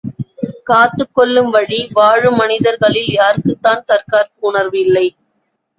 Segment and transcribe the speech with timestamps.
[0.67, 5.07] காத்துக் கொள்ளும் வழி வாழும் மனிதர்களில் யாருக்குத்தான் தற்காப்பு உணர்வு இல்லை!